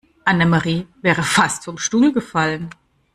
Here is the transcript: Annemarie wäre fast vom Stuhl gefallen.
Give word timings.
Annemarie 0.25 0.87
wäre 1.03 1.21
fast 1.21 1.65
vom 1.65 1.77
Stuhl 1.77 2.11
gefallen. 2.11 2.71